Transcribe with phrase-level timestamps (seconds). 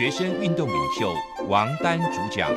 [0.00, 1.12] 学生运动领袖
[1.46, 2.50] 王丹主讲。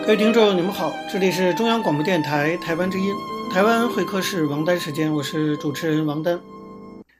[0.00, 3.12] 各位听众，你们好，这里是中央广播电台台湾之音，
[3.52, 6.40] 台湾会客室王丹时间，我是主持人王丹。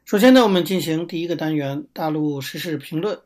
[0.06, 3.18] 首先呢，我们进行第一个单元大陆时事评论。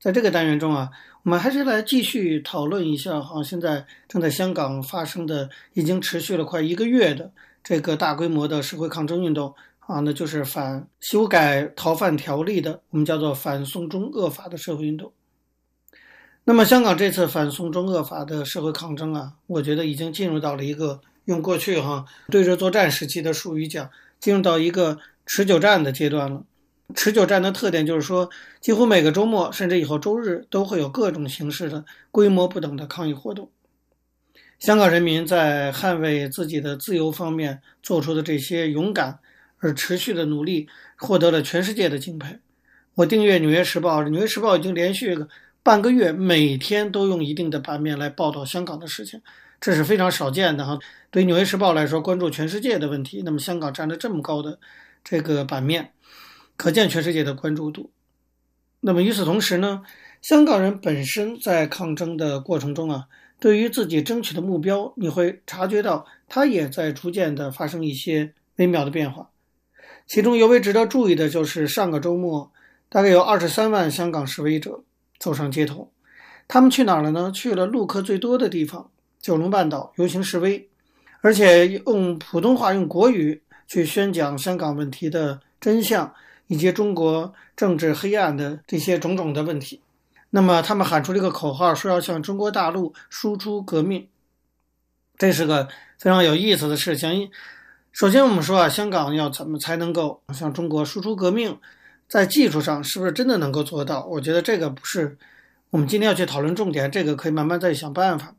[0.00, 0.88] 在这个单元中啊，
[1.22, 7.30] 我们还是来继续讨论一下哈，现在正在香港发生的，已经持续了快一个月的
[7.62, 15.12] 这个大规模的社会抗争运动啊，那就是反修改逃犯条例的，我们叫做反送中恶法的社会运动。
[16.44, 23.88] 那么，香港这次反送中恶法的社会抗争啊，我觉得已经进入到了一个用过去哈对日作战时期的术语讲，
[24.18, 26.42] 进入到一个持久战的阶段了。
[26.94, 33.50] 持久战的特点就是说，几乎每个周末甚至以后周日都会有各种形式的规模不等的抗议活动。
[34.60, 39.18] 香港人民在捍卫自己的自由方面做出的这些勇敢
[39.58, 42.38] 而持续的努力，获得了全世界的敬佩。
[42.94, 45.18] 我订阅《纽约时报》，《纽约时报》已经连续
[45.62, 49.20] 半个月每天都用一定的版面来报道香港的事情，
[49.60, 50.78] 这是非常少见的哈。
[51.10, 54.58] 对《纽约时报》来说，关注全世界的问题，那么香港占了这么高的
[55.02, 55.92] 这个版面，
[56.56, 57.90] 可见全世界的关注度。
[58.80, 59.82] 那么与此同时呢，
[60.20, 63.06] 香港人本身在抗争的过程中啊，
[63.40, 69.30] 对于自己争取的目标，你会察觉到他也在逐渐的发生一些微妙的变化。
[70.06, 72.52] 其中尤为值得注意的就是上个周末，
[72.88, 74.82] 大概有二十三万香港示威者。
[75.18, 75.90] 走上街头，
[76.46, 77.32] 他们去哪儿了呢？
[77.34, 78.90] 去了陆客最多的地方——
[79.20, 80.68] 九龙半岛游行示威，
[81.20, 86.12] 而且用普通话、用国语去宣讲香港问题的真相，
[86.46, 89.80] 以及中国政治黑暗的这些种种的问题。
[90.30, 94.06] 那么，他们喊出了一个口号，说要向中国大陆输出革命。
[95.16, 95.66] 这是个
[95.98, 97.30] 非常有意思的事情。
[97.92, 101.58] 首先，我们说啊，香港要怎么才能够向中国输出革命？
[102.06, 104.04] 在技术上是不是真的能够做到？
[104.04, 105.16] 我觉得这个不是
[105.70, 108.34] 我们今天要去讨论重点，这个可以慢慢再想办法。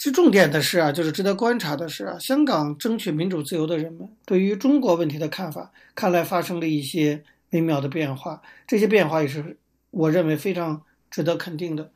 [0.00, 8.40] 其重点的是啊，就是值得观察的是啊，香港争取民主自由的人们对于中国问题的看法，看来发生了一些微妙的变化。
[8.66, 9.58] 这些变化也是
[9.90, 10.80] 我认为非常
[11.10, 11.90] 值得肯定的。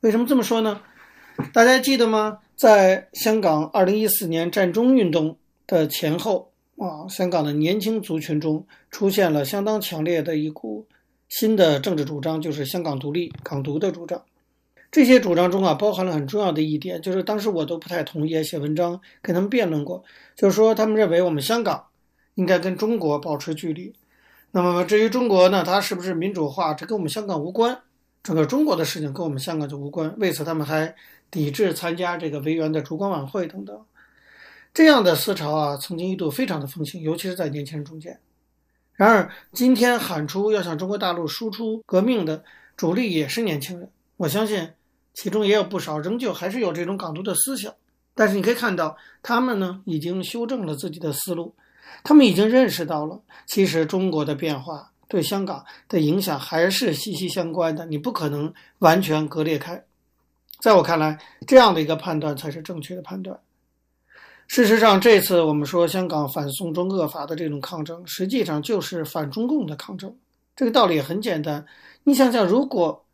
[0.00, 0.82] 为什么这么说呢？
[1.54, 2.40] 大家记得吗？
[2.54, 6.52] 在香港二零一四年占中运动的前后。
[6.76, 10.86] 啊，香港的年轻族群中出现了相当强烈的一股
[11.28, 14.22] 新的政治主张，就是香港独立、港独的主张。
[14.90, 20.02] 这些主张中啊，包含了很重要的一点，就是当时我都不太同意，写文章跟他们辩论过，
[20.34, 21.84] 就是说他们认为我们香港
[22.34, 23.94] 应该跟中国保持距离。
[24.50, 27.78] 那么至于中国呢，它是不是民主化，这跟我们香港无关，
[28.22, 30.14] 整个中国的事情跟我们香港就无关。
[30.18, 30.94] 为此，他们还
[31.30, 33.78] 抵制参加这个维园的烛光晚会等等。
[34.72, 38.18] 这样的思潮啊，曾经一度非常的风行，尤其是在年轻人中间。
[38.94, 42.42] 然而，今天喊出要向中国大陆输出革命的
[42.74, 43.90] 主力也是年轻人。
[44.16, 44.70] 我相信
[45.20, 47.74] 其中也有不少仍旧还是有这种港独的思想。
[48.14, 51.52] 但是你可以看到，他们呢已经修正了自己的思路，
[52.04, 59.84] 他们已经认识到了，其实中国的变化对香港的影响还是息息相关的，你不可能完全割裂开。
[60.60, 63.36] 在我看来，这样的一个判断才是正确的判断。
[64.46, 70.16] 事实上，这次我们说香港反送中恶法的这种抗争，实际上就是反中共的抗争。
[70.56, 71.64] 这个道理也很简单，
[72.02, 73.04] 你想想，如果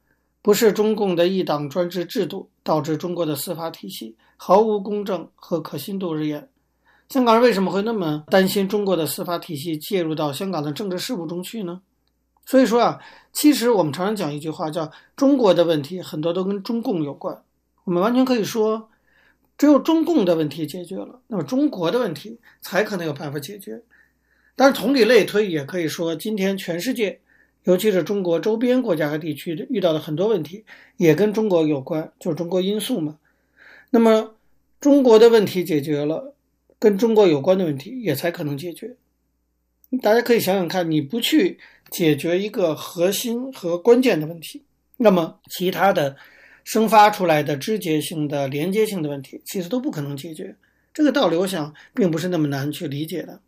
[0.44, 6.46] 不是中共的一党专制制度导致中国的司法体系毫无公正和可信度而言，
[7.08, 11.80] 香港人为什么会那么担心中国的司法体系介入到香港的政治事务中去呢？
[12.44, 13.00] 所以说啊，
[13.32, 17.42] 其实我们常常讲一句话，叫中国的问题很多都跟中共有关。
[17.84, 18.90] 我们完全可以说。
[19.56, 23.80] 只有中共的问题解决了，那么中国的问题才可能有办法解决。
[24.56, 27.20] 但是同理类推，也可以说，今天全世界，
[27.64, 30.64] 尤其是中国周边国家和地区遇到的很多问题，
[30.96, 33.18] 也跟中国有关，就是中国因素嘛。
[33.90, 34.34] 那么
[34.80, 36.34] 中国的问题解决了，
[36.78, 38.96] 跟中国有关的问题也才可能解决。
[40.02, 41.58] 大家可以想想看，你不去
[41.90, 44.62] 解决一个核心和关键的问题，
[44.96, 46.16] 那么其他的。
[46.66, 50.56] 生发出来的枝节性的连接性的问题，其实都不可能解决。
[50.94, 53.38] 这个道理，我想并不是那么难去理解的。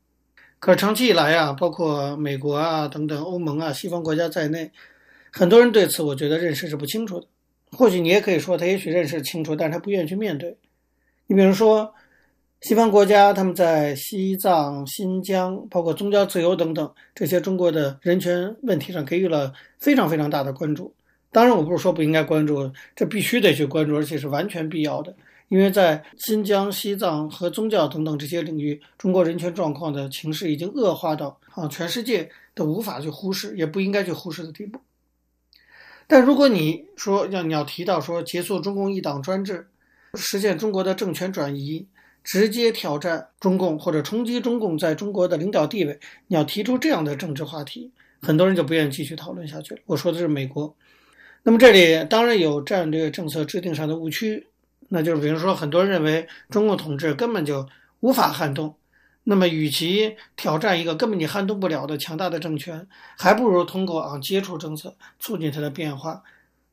[0.59, 4.71] 可是长期以来啊，包括美国啊等等欧盟啊西方国家在内，
[5.31, 7.27] 很多人对此我觉得认识是不清楚的。
[7.73, 10.57] 或许你也可以说他也许认识清楚，但是他不愿意去面对。
[11.27, 11.93] 你比如说，
[12.63, 20.95] 西方国家他们在西藏、新疆，包括宗教自由等等这些中国的人权问题上给予了非常非常大的关注。
[21.33, 25.15] 当然，我不是说不应该关注，这必须得去关注，而且是完全必要的。
[25.49, 34.81] 因为在新疆、西藏和宗教等等这些领域，中国人权状况的情势已经恶化到啊，全世界都无法去忽视，也不应该去忽视的地步。
[36.09, 39.69] 但如果你说要你要提到说结束中共一党专制，
[40.15, 41.87] 实现中国的政权转移，
[42.25, 49.81] 直接挑战中共或者冲击中共在中国的领导地位，你要提出这样的政治话题，很多人就不愿意继续讨论下去了。
[49.87, 50.75] 我说的是美国，
[51.45, 54.45] 那么这里当然有战略政策制定上的误区。
[54.89, 57.69] 那就是，比如说，很多人认为中共统治根本就
[58.01, 58.77] 无法撼动，
[59.25, 62.87] 那么与其挑战一个根本你撼动不了的强大的政权，
[63.19, 66.23] 还不如通过啊接触政策促进它的变化。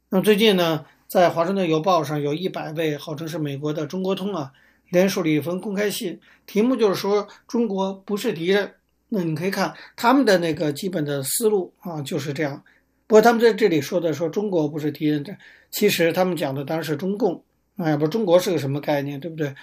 [0.10, 4.52] 那么最近呢，在《华盛顿邮报》上有一百位号称是美国的中国通啊，
[4.92, 8.76] 联署了一封公开信，题目就是说中国不是敌人。
[9.10, 12.64] 那你可以看他们的那个基本的思路啊，就是这样。
[13.08, 15.36] 不过他们在这里说的说中国不是敌人的，
[15.72, 17.44] 其实他们讲的当然是中共。
[17.78, 19.54] 哎，不，中国是个什么概念，对不对？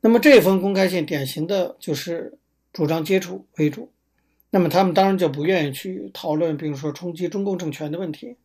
[0.00, 2.32] 那么这封公开信典型的就是
[2.72, 3.90] 主张接触为主，
[4.50, 8.36] 那么他们当然就不愿意去讨论，比如说冲击中共政权的问题。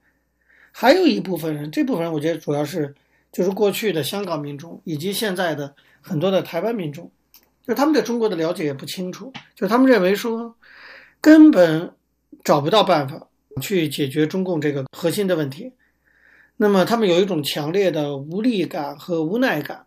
[0.71, 2.95] 还有一部分人，这部分人我觉得主要是
[3.31, 7.11] 就是过去的香港民众以及现在的很多的台湾民众，
[7.67, 10.55] 就他们对中国的了解也不清楚，就他们认为说
[11.21, 11.91] 根本
[12.43, 13.27] 找不到办法
[13.61, 15.71] 去解决中共这个核心的问题。
[16.57, 19.85] 那么他们有一种强烈的无力感和无奈感，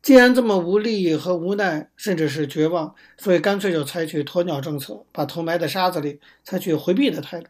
[0.00, 7.48] 既然这么无力和无奈，甚至是绝望，所以干脆就采取鸵鸟政策，把头埋在沙子里，采取回避的态度。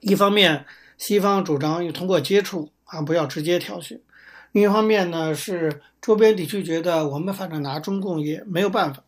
[0.00, 0.64] 一方面，
[0.96, 3.98] 西方主张通过接触啊，不要直接挑衅；
[4.52, 9.02] 另一方面呢，是周边地区觉得我们反正拿中共也没有办法。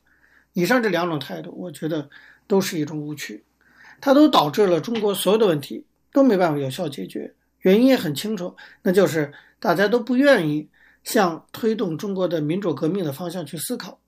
[0.53, 2.11] 以上这两种态度，我觉得
[2.47, 3.43] 都是一种误区，
[4.01, 7.33] 它都导致了中国所有的问题都没办法有效解决。
[7.63, 10.69] 原因也很清楚，那就是大家都不愿意
[11.03, 13.99] 向推动中国的民主革命的方向去思考。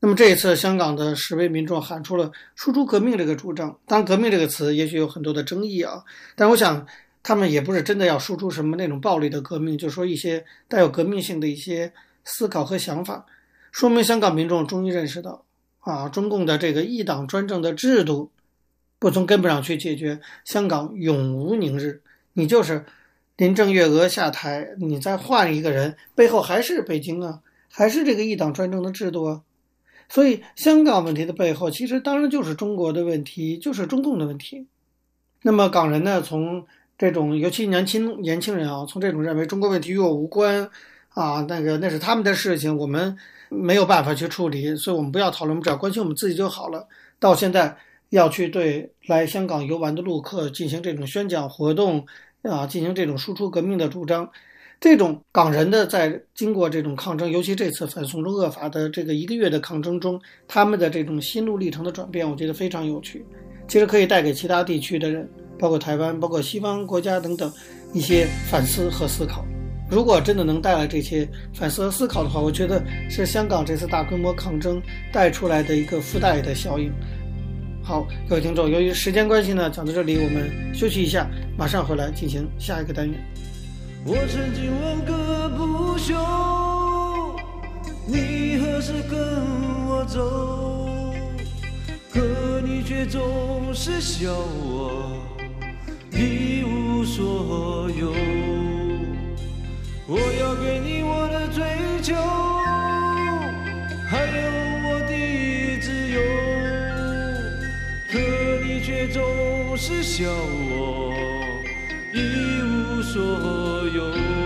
[0.00, 3.78] 那么这一次，香港的十位民众喊出了“输出革命”这个主张。
[3.86, 6.02] 当然，“革命”这个词也许有很多的争议啊，
[6.34, 6.84] 但我想
[7.22, 11.92] 他们也不是真的要输出什么那种暴力的革命，就说一些带有革命性的一些
[12.24, 13.24] 思考和想法，
[13.70, 15.44] 说明香港民众终于认识到
[15.78, 18.32] 啊，中共的这个一党专政的制度
[18.98, 22.01] 不从根本上去解决，香港永无宁日。
[22.34, 22.84] 你就是
[23.36, 27.40] 林郑月娥下台，你再换一个人，背后还是北京啊，
[27.70, 29.42] 还是这个一党专政的制度啊。
[30.08, 34.66] 所以香港问题的背后，其实当然就是中国的问题，就是中共的问题。
[35.42, 36.64] 那么港人呢，从
[36.96, 40.70] 这种尤其年轻年轻人啊，从这种认为中国问题与我无关
[41.10, 43.16] 啊，那个那是他们的事情，我们
[43.48, 46.86] 没有办法去处理，所以我们不要讨论，我们只要关心我们自己就好了。
[47.18, 47.76] 到现在。
[48.12, 52.04] 要去对来香港游玩的陆客进行这种宣讲活动
[52.42, 54.28] 啊，进行这种输出革命的主张，
[54.78, 63.24] 这种港人的在经过这种抗争，尤其这次反送中恶法的这个一个月的抗争中，他们的这种心路历程的转变，我觉得非常有趣。
[63.66, 65.26] 其实可以带给其他地区的人，
[65.58, 67.50] 包括台湾、包括西方国家等等
[67.94, 69.42] 一些反思和思考。
[69.90, 76.92] 如果真的能带来这些反思和思考的话，我觉得是香港这次大规模抗争带出来的一个附带的效应。
[77.84, 81.26] 好，各位听众，由于时间关系呢，讲到这里，我们休息一下，
[81.58, 83.20] 马上回来进行下一个单元。
[84.04, 86.14] 我曾经问个不休，
[88.06, 89.18] 你何时跟
[89.88, 91.12] 我走？
[92.12, 92.20] 可
[92.60, 95.18] 你却总是笑我
[96.12, 98.12] 一无所有。
[100.06, 101.64] 我要给你我的追
[102.00, 102.14] 求，
[104.08, 104.61] 还有。
[109.04, 111.12] 你总是笑我
[112.12, 113.20] 一无所
[113.88, 114.41] 有。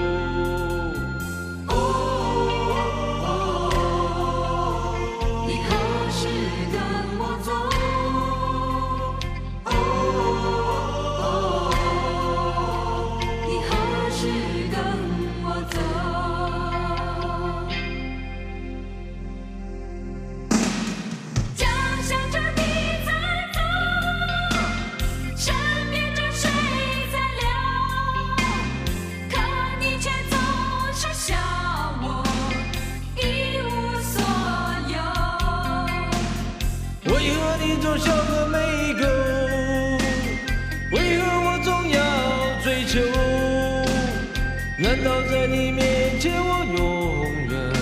[45.30, 47.74] 在你面前，我永远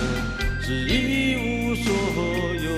[0.63, 2.71] 是一无所有。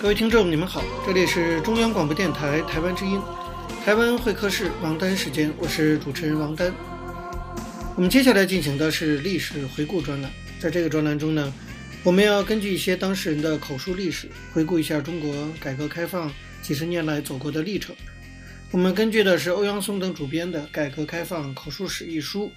[0.00, 3.20] 各位听众，你们好，这里是中央广播电台台湾之音，
[3.84, 6.72] 台湾会客室王丹时间，我是主持人王丹。
[7.94, 11.52] 我们接下来进行的是历史回顾专栏，在这个专栏中呢。
[12.02, 17.94] 我们要根据一些当事人的口述历史，回顾一下中国改革开放几十年来走过的历程。
[18.70, 22.50] 我们根据的是欧阳松等主编的《改革开放口述史》一书。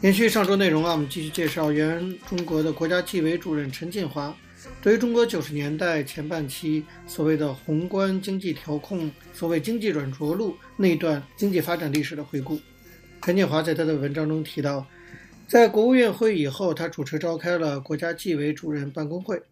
[0.00, 4.36] 延续上周内容啊，我们继续介绍原中国的国家纪委主任陈建华。
[4.82, 12.60] 对于中国九十年代前半期所谓的宏观经济调控、所谓经济软着陆那一段经济发展历史的回顾，
[13.22, 14.84] 陈建华在他的文章中提到，
[15.46, 19.42] 在国务院会议以后，他主持召开了国家纪委主任办公会，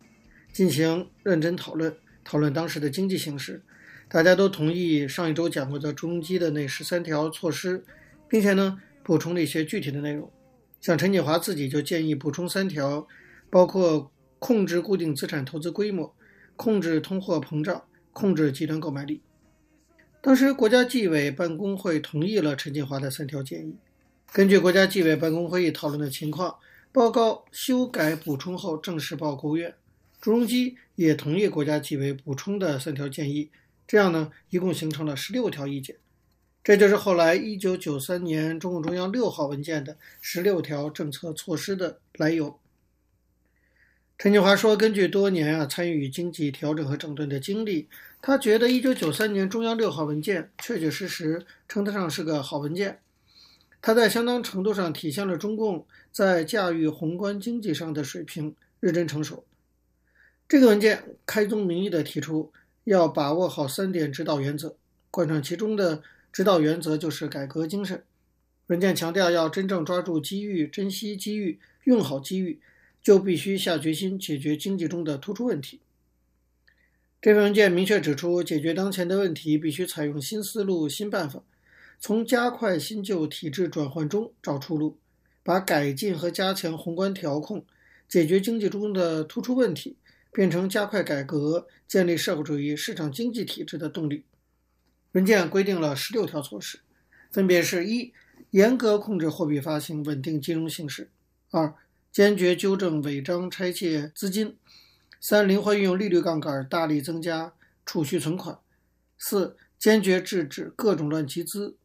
[0.52, 1.94] 进行认真讨论，
[2.24, 3.62] 讨论当时的经济形势，
[4.08, 7.84] 大家都同意上一周讲过的朱镕基的那十三条措施，
[8.28, 10.30] 并且呢补充了一些具体的内容，
[10.80, 13.06] 像陈锦华自己就建议补充三条，
[13.50, 14.10] 包括。
[14.44, 16.12] 控制固定资产投资规模，
[16.56, 19.22] 控制通货膨胀，控制集团购买力。
[20.20, 23.76] 当时国家纪委办公会同意了陈锦华的三条建议。
[24.34, 26.56] 根据国家纪委办公会议讨论的情况，
[26.90, 29.74] 报告修改补充后正式报国务院。
[30.22, 33.50] 朱镕基也同意国家纪委补充的三条建议，
[33.86, 35.96] 这样呢，一共形成了十六条意见。
[36.64, 42.58] 这就是后来一九九三年中共中央六号文件的十六条政策措施的来由。
[44.16, 47.86] 陈锦华说：“根据多年啊参与经济调整和整顿的经历，
[48.22, 53.01] 他觉得1993年中央六号文件确确实实称得上是个好文件。
[53.82, 59.44] 它在相当程度上体现了中共在驾驭宏观经济上的水平日臻成熟。
[60.48, 62.50] 这个文件开宗明义地提出
[62.84, 64.76] 要把握好三点指导原则，
[65.10, 68.02] 贯穿其中的指导原则就是改革精神。
[68.68, 72.58] 文件强调要真正抓住机遇，珍惜机遇，用好机遇。”
[73.02, 75.80] 就必须下决心解决经济中的突出问题。
[77.20, 81.42] 这份文件明确指出，解决当前的问题必须采用新思路、新办法，
[82.04, 84.98] 从加快新旧体制转换中找出路，
[85.44, 87.64] 把改进和加强宏观调控、
[88.08, 89.96] 解决经济中的突出问题，
[90.32, 94.24] 变成加快改革、建立社会主义市场经济体制的动力。
[95.12, 96.80] 文件规定了十六条措施，
[97.30, 98.12] 分别是：一、
[98.50, 101.04] 严格控制货币发行，稳定金融形势；
[101.52, 101.72] 二、
[102.10, 104.56] 坚决纠正违章拆借资金；
[105.20, 107.52] 三、灵活运用利率杠杆，大力增加
[107.86, 108.56] 储蓄存款；
[109.16, 111.76] 四、坚决制止各种乱集资；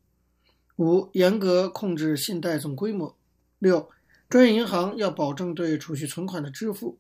[0.78, 3.16] 五、严格控制信贷总规模；
[3.60, 3.90] 六、
[4.30, 6.98] 专业银行要保证对储蓄存款的支付；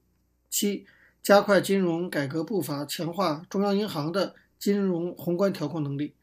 [0.49, 0.85] 七、
[1.21, 6.13] 加快金融改革步伐，强化中央银行的金融宏观调控能力；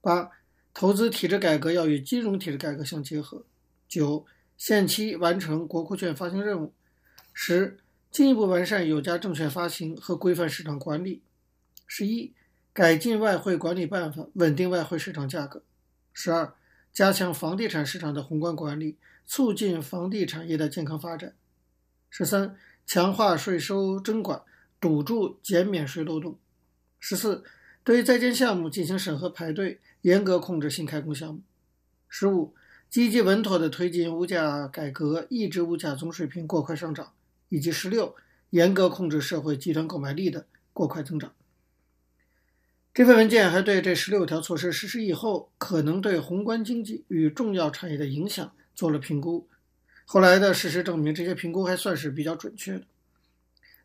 [0.00, 0.30] 八、
[0.72, 3.44] 投资体制改革要与金融体制改革相结合；
[3.88, 4.24] 九、
[4.56, 6.72] 限期完成国库券发行任务。
[7.34, 7.78] 十、
[8.10, 11.20] 进一步完善有价证券发行和规范市场管理。
[11.86, 12.32] 十一、
[12.72, 15.62] 改进外汇管理办法，稳定外汇市场价格。
[16.12, 16.54] 十二、
[16.94, 18.96] 加强房地产市场的宏观管理，
[19.26, 21.34] 促进房地产业的健康发展。
[22.08, 24.40] 十三、强化税收征管，
[24.80, 26.38] 堵住减免税漏洞。
[27.00, 27.42] 十四、
[27.82, 31.40] 对在建项目进行审核排队，严格控制新开工项目。
[32.08, 32.54] 十五、
[32.88, 37.12] 积极稳妥地推进物价改革，抑制物价总水平过快上涨，
[37.48, 38.14] 以及十六，
[38.50, 41.32] 严格控制社会集团购买力的过快增长。
[42.94, 49.48] 这份文件还对这十六条措施实施以后可能对宏观经济与重要产业的影响做了评估。
[50.04, 52.84] 后来的事实证明，这些评估还算是比较准确的。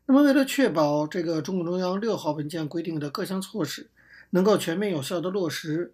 [0.06, 3.90] 那么，为了确保这个中共中央六号文件规定的各项措施
[4.30, 5.92] 能够全面有效地落实。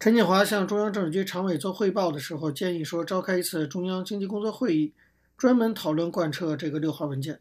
[0.00, 4.92] 陈锦华向中央政治局常委做汇报的时候，建议说召开一次中央经济工作会议，
[5.36, 7.38] 专门讨论贯彻这个六号文件。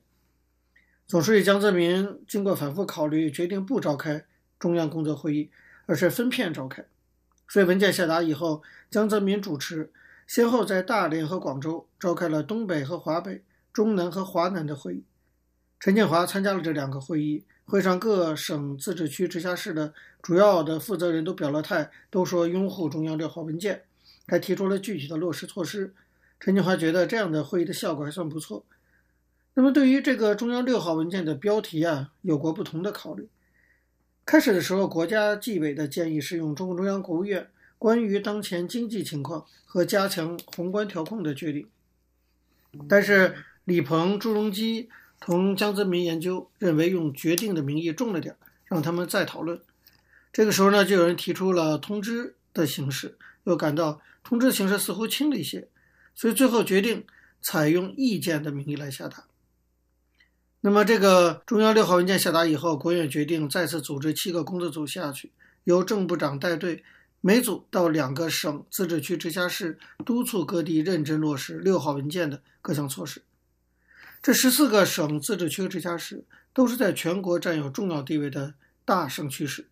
[1.08, 4.26] 总书记江泽民经过反复考虑，决定不召开
[4.60, 5.50] 中央工作会议，
[5.86, 6.86] 而是分片召开。
[7.48, 9.92] 所以文件下达以后，江泽民主持，
[10.26, 15.04] 先后在大连和广州召开了东北和华北、中南和华南的会议。
[15.80, 17.44] 陈建华参加了这两个会议。
[17.70, 23.84] 会上，各省、自治区、直辖市的主要的负责人都表了态，都说拥护中央六号文件，
[24.26, 25.94] 还提出了具体的落实措施。
[26.40, 28.64] 陈建华觉得这样的会议的效果还算不错。
[29.54, 33.28] 那么，对于这个中央六号文件的标题啊，有过不同的考虑。
[34.28, 41.66] 开始的时候，国家纪委的建议是用中共中央国务院关于当前经济情况和加强宏观调控的决定，
[42.90, 44.90] 但是李鹏、朱镕基。
[45.20, 49.60] 同江泽民研究认为用决定的名义重了点，让他们再讨论。
[50.32, 55.68] 这个时候呢，就有人提出了通知的形式，又感到通知形式似乎轻了一些，
[56.14, 57.04] 所以最后决定
[57.42, 59.26] 采用意见的名义来下达。
[60.60, 65.32] 那么，这个中央六号文件下达以后，国务院决定再次组织七个工作组下去，
[65.66, 66.84] 由正部长带队，
[67.22, 73.22] 每组到两个省、自治区、直辖市，督促各地认真落实六号文件的各项措施。
[74.22, 79.68] 这十四个省、自治区、直辖市都是在全国占有重要地位的大省区市，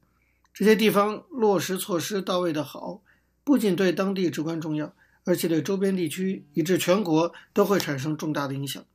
[0.53, 3.01] 这些地方落实措施到位的好，
[3.43, 4.93] 不仅对当地至关重要，
[5.25, 8.85] 而且对周边地区以至全国都会产生重大的影响。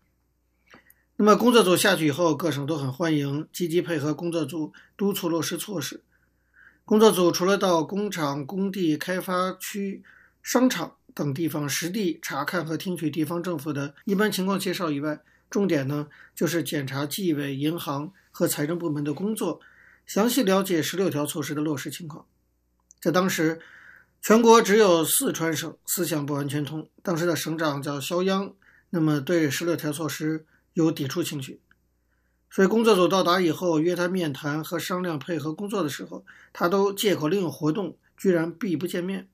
[1.23, 6.03] 那么工作组下去以后，各省都很欢迎，积极配合工作组督促落实措施。
[6.87, 10.03] 工作组除了到工厂、工地、开发区、
[10.43, 19.61] 商场等地方实地查看和听取地方政府的一般情况介绍以外，重点呢就是检查纪委、银行和财政部门的工作，
[20.07, 22.25] 详细了解十六条措施的落实情况。
[22.99, 23.61] 在当时，
[24.23, 28.55] 全国只有四川省思想不完全通，当时的省长叫肖央，
[28.89, 31.61] 那么对十六条措施有抵触情绪，
[32.51, 39.29] 所以工作组到达以后约他面谈和商量配合工作的时候，他都借口另有活动，居然避不见面。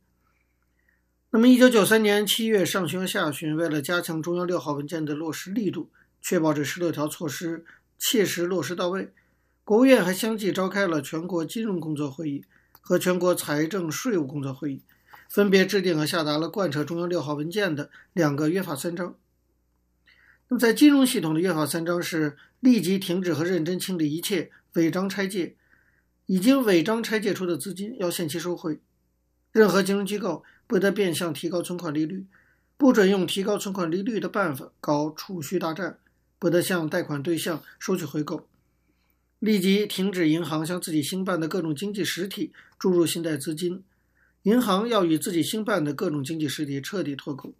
[1.30, 5.90] 那么，一九九三年七月上旬和下旬，为了加强中央六号文件的落实力度，
[6.20, 7.64] 确保这十六条措施
[7.98, 9.12] 切实落实到位，
[9.64, 12.44] 国务院还相继召开了全国金融工作会议。
[12.88, 14.80] 和全国财政税务工作会议
[15.28, 19.16] 分别制定和下达了贯彻中央六号文件的两个约法三章。
[20.48, 25.56] 那么，在金融系统的约法三章是立即停止和认真清理一切违章拆借，
[26.26, 28.78] 已经违章拆借出的资金要限期收回。
[29.50, 32.26] 任何金融机构不得变相提高存款利率，
[32.76, 35.98] 不准用提高存款利率的办法搞储蓄大战，
[36.38, 38.46] 不得向贷款对象收取回购。
[39.40, 43.82] 立即停止银行向自己兴办的各种经济实体注入信贷资金，
[44.44, 47.52] 银行要与自己兴办的各种经济实体彻底脱钩。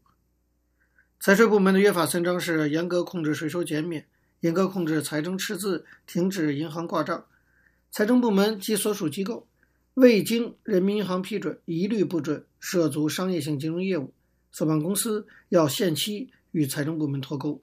[1.18, 4.06] 财税部门的约法三章是严格控制税收减免，
[4.40, 7.24] 严格控制财政赤字，停止银行挂账。
[7.90, 9.46] 财政部门及所属机构
[9.94, 14.12] 未经人民银行批准，一律不准涉足商业性金融业务。
[14.52, 17.60] 所办公司要限期与财政部门脱钩。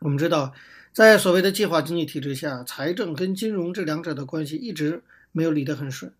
[0.00, 0.52] 我们知道。
[0.92, 6.12] 在所谓的计划经济体制下，财政跟金融这两者的关系一直没有理得很顺。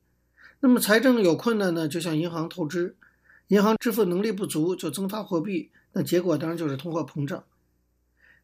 [0.61, 2.95] 那么财政有困难呢，就向银行透支；
[3.53, 5.71] 银行支付能力不足，就增发货币。
[5.93, 7.45] 那结果当然就是通货膨胀。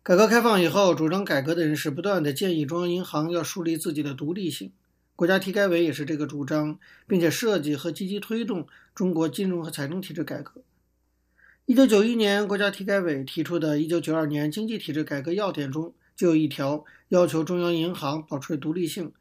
[0.03, 4.71] 改革开放以后，主张改革的人士不断地建议中央银行要树立自己的独立性。
[5.17, 10.61] 国家体改委也是这个主张，并且设计和积极推动中国金融和财政体制改革。
[11.65, 15.95] 一九九一年，国家体改委提出的《一九九二年经济体制改革要点》中。
[16.15, 19.13] 就有一条要求中央银行保持独立性，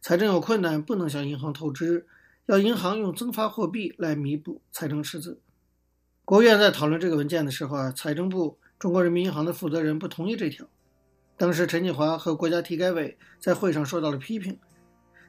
[0.00, 2.06] 财政有困难不能向银行透支，
[2.46, 5.40] 要银行用增发货币来弥补财政赤字。
[6.24, 10.64] 国务院在讨论这个文件的时候啊，财政部中国人民银行的负责人不同意这条。
[11.36, 14.56] 当时陈锦华和国家体改委在会上受到了批评。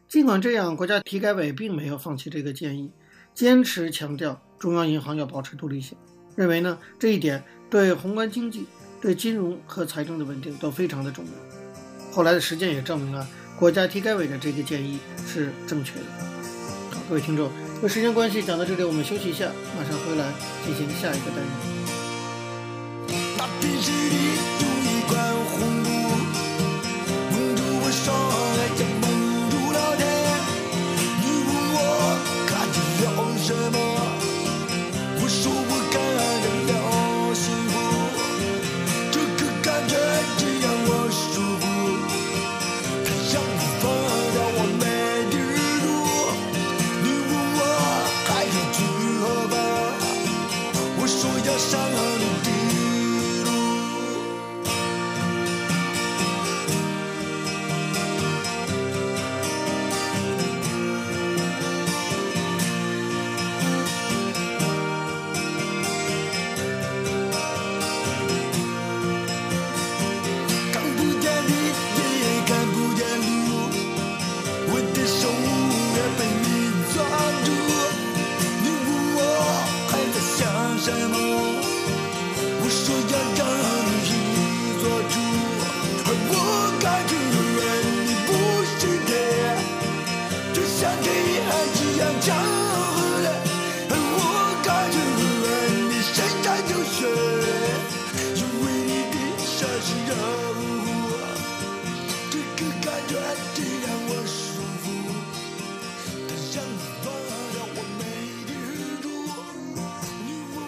[0.07, 2.91] 尽管这样，国家体改委并没有放弃这个建议，
[3.33, 5.97] 坚持强调中央银行要保持独立性，
[6.35, 8.67] 认为呢这一点对宏观经济。
[8.99, 11.31] 对金融和财政的稳定都非常的重要。
[12.11, 13.27] 后来的实践也证明了
[13.59, 16.26] 国家体改委的这个建议是正确的。
[17.09, 17.45] 各位听众，
[17.77, 20.25] 因为时间关系讲到这里，我们休息一下，马上回来
[20.65, 21.47] 进行下一个单元。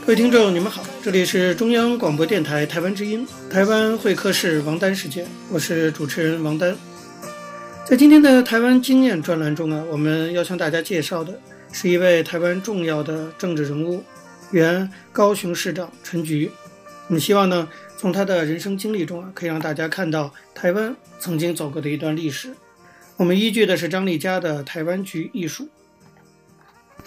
[0.09, 6.75] 各位听众，你们好，这里是中央广播电台台湾之音，台湾会客室王丹时间，我是主持人王丹。
[7.85, 11.39] 在今天的台湾经验专栏中啊，我们要向大家介绍的
[11.71, 14.03] 是一位台湾重要的政治人物，
[14.49, 16.49] 原高雄市长陈菊。
[17.07, 22.51] 我们希望呢，从他的人生经历中啊，可以让大家看到台湾曾经走过的一段历史。
[23.15, 25.65] 我们依据的是张丽佳的《台湾局艺术》。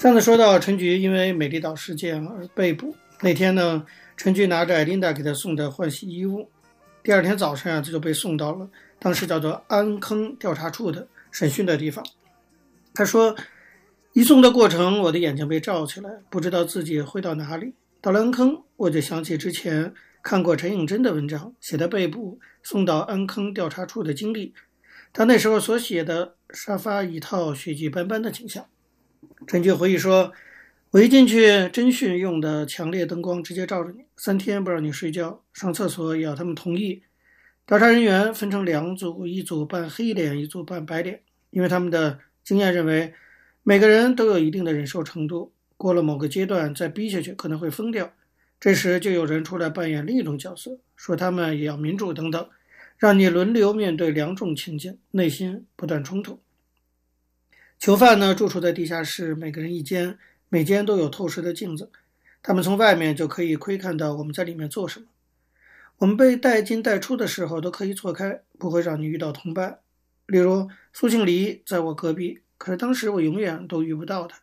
[0.02, 2.92] 上次说到陈菊因为美丽岛事件而被捕。
[3.20, 3.86] 那天呢，
[4.16, 6.50] 陈菊拿着艾琳达给他送的换洗衣物，
[7.04, 12.04] 第二天早上啊，他就被送到了当时叫做安坑调查处的审讯的地方。
[12.92, 13.36] 他说，
[14.12, 17.72] 移送的过程，我的眼睛被罩起来，不知道自己会到哪里。
[18.00, 24.52] 到了安坑，我就想起之前看过陈映真的文章，写的被捕送到安坑调查处的经历，
[25.12, 28.66] 他那时候所写的沙发一套血迹斑斑的景象。
[29.46, 30.32] 陈菊回忆说。
[30.92, 37.02] 我一进去，侦讯用的强烈灯光直接照着你，三天不让你睡觉，上厕所也要他们同意。
[37.66, 43.14] 调查人员分成两组，一组扮黑脸，一组扮白脸，因为他们的经验认为，
[43.62, 48.12] 每个人都有一定的忍受程度，过了某个阶段再逼下去可能会疯掉。
[48.60, 52.46] 这时就有人出来扮演另一种角色，说他们也要民主等等，
[52.98, 56.38] 让你轮流面对两种情境，内心不断冲突。
[57.82, 60.16] 囚犯呢，住处在地下室，每个人一间。
[60.48, 61.90] 每间都有透视的镜子，
[62.40, 65.06] 他们从外面就可以窥看到我们在里面做什么。
[65.96, 69.80] 我们被带进带出的时候都可以错开，不会让你遇到同伴。
[70.26, 74.38] 例如苏庆黎在我隔壁，可是当时我永远都遇不到他。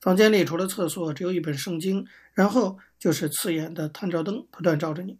[0.00, 5.18] 房间里除了厕所，只有一本圣经，然后就是刺眼的探照灯不断照着你。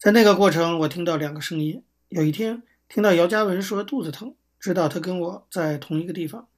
[0.00, 1.84] 在那个过程，我听到两个声音。
[2.08, 6.48] 有一天听到姚嘉文说肚子疼，知道他跟我在同一个地方。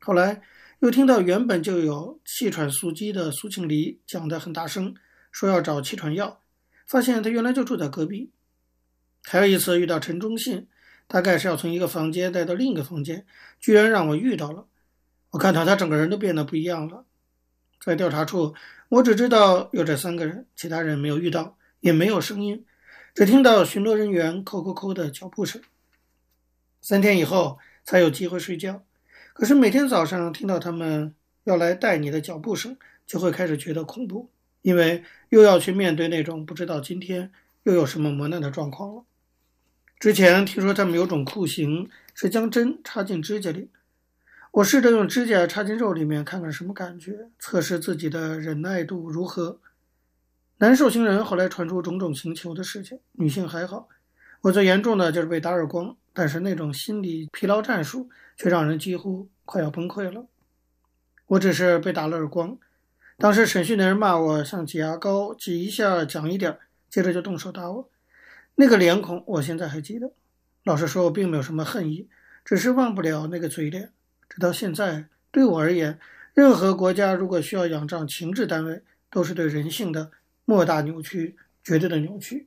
[0.00, 0.42] 后来。
[0.80, 4.94] 又听到原本就有气喘素疾的苏庆黎讲得很大声，
[5.32, 6.42] 说要找气喘药，
[6.86, 8.30] 发现他原来就住在隔壁。
[9.22, 10.68] 还有一次遇到陈忠信，
[11.06, 13.24] 大概是要从一个房间带到另一个房间，
[13.60, 14.66] 居然让我遇到了。
[15.30, 17.06] 我看到他整个人都变得不一样了。
[17.82, 18.54] 在调查处，
[18.90, 22.66] 我只知道有这三个人，其他人没有遇到，也没有声音，
[23.14, 25.62] 只听到巡逻人员抠抠抠的脚步声。
[26.84, 28.84] 三天以后才有机会睡觉。
[29.32, 34.28] 可是每天早上听到他们要来带你的脚步声，就会开始觉得恐怖，
[34.60, 39.04] 因为又要去面对那种不知道今天又有什么磨难的状况了。
[39.98, 43.70] 之前听说他们有种酷刑，是将针插进指甲里。
[44.50, 49.58] 我试着用指甲插进肉里面，看看什么感觉，测试自己的忍耐度如何。
[50.58, 53.88] 男受刑人后来传出种种刑求的事情，女性还好。
[54.44, 60.26] 我最严重的就是被打耳光，但是那种心理疲劳战术却让人几乎快要崩溃了。
[61.24, 62.58] 我只是被打了耳光，
[63.16, 66.58] 当时审讯的人骂我像挤牙膏，挤一下讲一点，
[66.90, 67.88] 接着就动手打我。
[68.56, 70.12] 那个脸孔我现在还记得。
[70.64, 72.10] 老实说，我并没有什么恨意，
[72.44, 73.92] 只是忘不了那个嘴脸。
[74.28, 75.98] 直到现在，对我而言，
[76.34, 80.10] 任何国家如果需要仰仗情治单位，都是对人性的
[80.44, 82.46] 莫大扭曲，绝对的扭曲。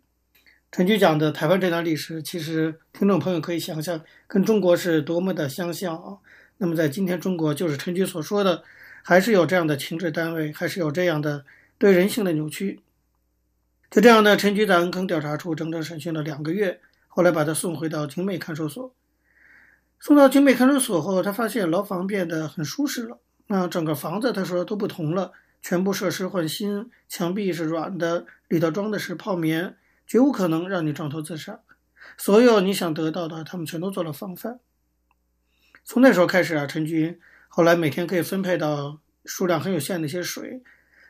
[0.77, 6.19] 陈菊讲的台湾这段历史，其实听众朋友可以想象，跟中国是多么的相像啊！
[6.59, 8.63] 那么在今天中国，就是陈菊所说的，
[9.01, 11.43] 还是有这样的情治单位，还是有这样的
[11.79, 12.79] 对人性的扭曲。
[13.89, 18.93] 就这样呢，陈菊在安坑调查处整整审讯了两个月，后来把他送回到景美看守所。
[19.99, 29.75] 送到景美看守所后，他发现牢房变得很舒适了，那整个房子他说都不同了，全部设施换新，墙壁是软的，里头装的是泡棉。
[30.07, 31.59] 绝无可能让你撞头自杀，
[32.17, 34.59] 所有你想得到的，他们全都做了防范。
[35.83, 40.63] 从那时候开始啊，陈军后来每天可以分配到数量很有限的一些水，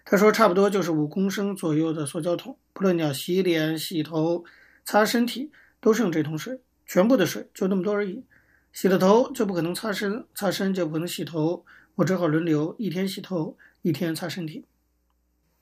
[0.03, 4.43] 他说差不多就是五公升左右的塑胶桶，不论你要洗脸、洗头、
[4.83, 8.25] 擦身体，都是用这桶水，全部的水就那么多而已。
[8.73, 14.65] 洗了头就不可能擦身，擦身就不可能洗头，我只好轮流一天洗头，一天擦身体。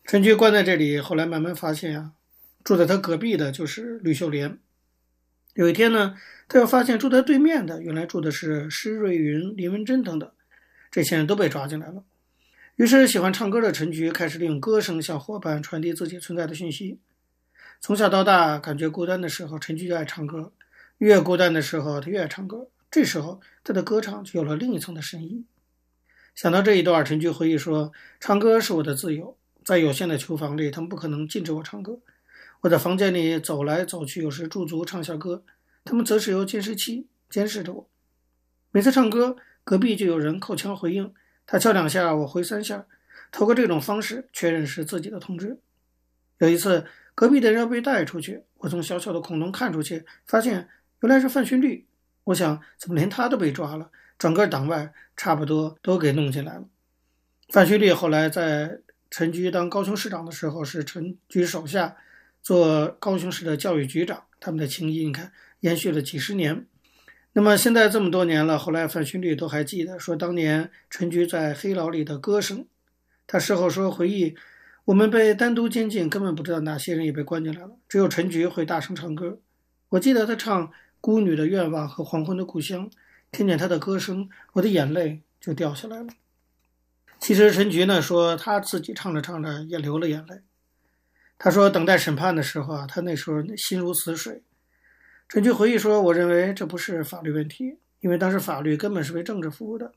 [0.06, 2.12] 陈菊关在这里，后来慢慢发现啊。
[2.66, 4.58] 住在他隔壁的就是吕秀莲。
[5.54, 6.18] 有一天呢，
[6.50, 10.30] 他又发现住在对面的原来住的是施瑞云、林文珍等等，
[10.92, 12.04] 这些人都被抓进来了。
[12.76, 17.00] 于是，喜欢唱歌的陈菊开始利用歌声向伙伴传递自己存在的讯息。
[17.80, 20.52] 从小到大，感觉孤单的时候，陈菊就爱唱歌；
[20.98, 22.68] 越孤单的时候，他越爱唱歌。
[22.90, 25.46] 这时候，他的歌唱就有了另一层的深意。
[26.34, 32.00] 想到这一段，陈菊回忆说：“唱歌是我的自由，在有限的囚房里，他们不可能禁止我唱歌。”
[32.66, 35.44] 我在房间里走来走去，有时驻足唱下歌，
[35.84, 37.88] 他们则是由监视器监视着我。
[38.72, 41.14] 每次唱歌，隔壁就有人扣枪回应，
[41.46, 42.88] 他敲两下，我回三下，
[43.32, 45.60] 透过这种方式确认是自己的通知。
[46.40, 50.68] 有一次，隔壁的人要被带出去，我从小小的孔洞看出去，发现
[51.02, 51.86] 原来是范勋律。
[52.24, 53.92] 我想，怎么连他都被抓了？
[54.18, 56.64] 整个党外差不多都给弄进来了。
[57.50, 58.80] 范勋律后来在
[59.12, 61.96] 陈局当高雄市长的时候，是陈局手下
[62.46, 64.26] 做高雄市的教育局长。
[64.40, 66.68] 他们的情谊，你看延续了几十年。
[67.34, 72.68] 那么现在这么多年了，后来范勋律都还记得说当年陈菊在黑牢里的歌声。
[73.26, 74.36] 他事后说回忆，
[74.86, 79.40] 我们被单独监禁，根本不知道哪些人也被关进来了，只有陈菊会大声唱歌。
[79.90, 80.68] 我记得他唱
[81.02, 82.88] 《孤女的愿望》和《黄昏的故乡》，
[83.32, 86.10] 听见他的歌声，我的眼泪就掉下来了。
[87.20, 90.42] 其实陈菊呢说他自己唱着唱着也流了眼泪。
[91.38, 94.42] 他说等待审判的时候啊，他那时候心如死水。
[95.28, 99.92] 陈菊回忆说：“我认为这不是法律问题，因为当时法律根本是为政治服务的。”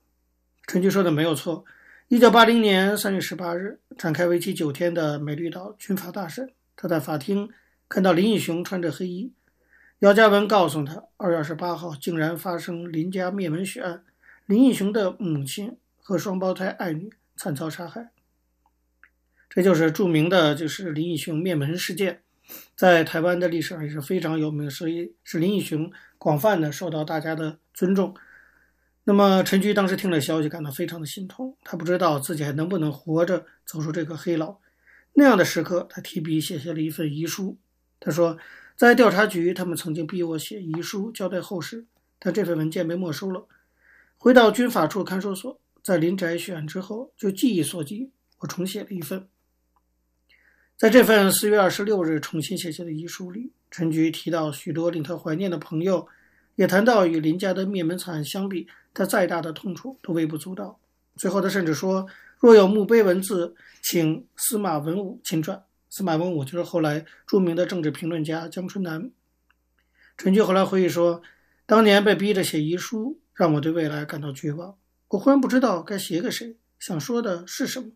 [0.66, 1.64] 陈菊说的没有错。
[2.08, 6.50] 一九八零年三月十八日，展开为期九天的美丽岛军法大审。
[6.74, 7.48] 他在法庭
[7.88, 9.32] 看到林义雄穿着黑衣，
[9.98, 14.02] 姚嘉文告诉他，二月二十八号竟然发生林家灭门血案，
[14.46, 18.10] 林义雄的母亲和双胞胎爱女惨遭杀害。
[19.50, 22.22] 这就是著名的，就是林义雄灭门事件，
[22.76, 28.14] 在台湾的历史上也是非常有名，所以是林义雄广泛的受到大家的尊重。
[29.04, 31.56] 那么陈菊当时听了消息，感到非常的心痛。
[31.64, 34.58] 他不知道自己还能不能活着走出这个黑牢。
[35.14, 37.56] 那样的时刻，他提笔写下了一份遗书。
[37.98, 38.36] 他说，
[38.76, 41.86] 在调查局，他们曾经逼我写遗书交代后事，
[42.18, 43.48] 但这份文件被没收了。
[44.18, 49.26] 回到军法处看守所，在林宅血案之后，就记忆所及，我重写了一份。
[50.78, 56.06] 在这份四月二十六日重新写下的遗书里，陈菊提到许多令他怀念的朋友，
[56.54, 58.68] 也谈到与林家的灭门惨案相比。
[58.94, 60.78] 他再大的痛楚都微不足道。
[61.16, 62.06] 最后，他甚至说
[62.38, 65.60] ：“若有墓碑文字，请司马文武亲传。”
[65.90, 69.10] 司马文武就是后来著名的政治评论家江春南。
[70.16, 71.22] 陈菊后来回忆说
[71.66, 74.76] ：“当年被逼着写遗书，让我对未来感到绝望。
[75.08, 77.90] 我忽然不知道该写给谁，想说的是什么。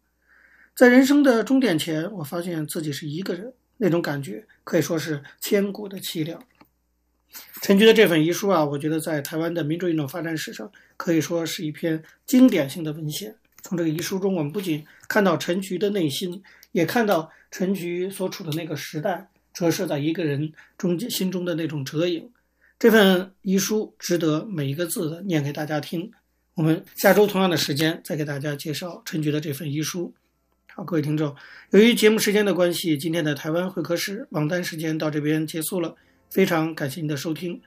[0.75, 6.43] 在人生的终点前，我发现自己是一个人，那种感觉可以说是千古的凄凉。”
[7.63, 13.35] 陈菊的这份遗书啊，我觉得在台湾的民主运动发展史上可以说是一篇经典性的文献。
[13.63, 22.31] 从这个遗书中，我们不仅看到陈菊的内心，也看到陈菊所处的那个时代折射在一个人中间心中的那种折影。
[22.79, 26.11] 这份遗书值得每一个字的念给大家听。
[26.55, 30.13] 我们下周同样的时间再给大家介绍陈菊的这份遗书。
[30.75, 31.37] 好，各位听众，
[31.73, 35.95] 由于节目时间的关系，今天的台湾会客室王丹时间到这边结束了。
[36.31, 37.61] 非常感谢您的收听。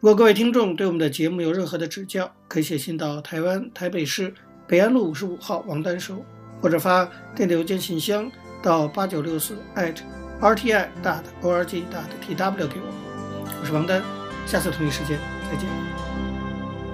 [0.00, 4.34] 如果各位听众对我们的节目有任何的指教，可以写信到台湾台北市
[4.66, 6.22] 北安路五十五号王丹收，
[6.60, 8.30] 或者发电子邮件信箱
[8.62, 13.54] 到八九六四 @rti dot org dot tw 给我。
[13.58, 14.02] 我是王丹，
[14.46, 15.18] 下次同一时间
[15.50, 15.66] 再见。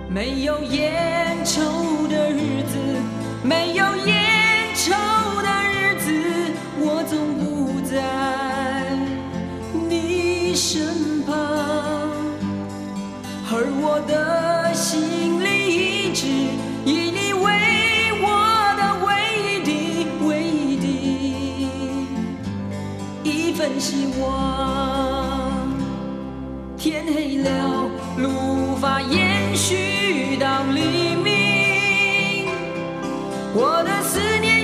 [0.09, 2.79] 没有烟抽的日子，
[3.43, 4.30] 没有烟
[10.63, 11.35] 身旁
[13.51, 16.27] 而我的心里一直
[16.85, 17.49] 以你为
[18.21, 18.29] 我
[18.77, 19.09] 的唯
[19.41, 19.73] 一的、
[20.27, 20.87] 唯一的
[23.25, 25.67] 一份希望。
[26.77, 27.49] 天黑了，
[28.19, 32.49] 路无法延续到黎明，
[33.55, 34.60] 我的思念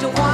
[0.00, 0.27] 有烟，